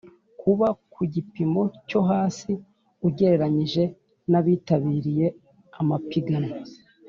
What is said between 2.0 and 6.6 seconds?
hasi ugereranyije nabitabiriye amapiganwa